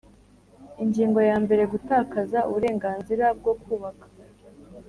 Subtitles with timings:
[0.83, 4.05] Ingingo ya mbere Gutakaza uburenganzira bwo kubaka